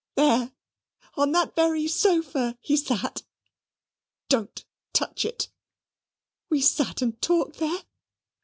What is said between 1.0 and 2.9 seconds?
on that very sofa he